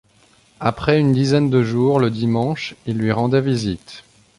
[0.59, 4.03] Après une dizaine de jours, le dimanche, il lui rendait visite.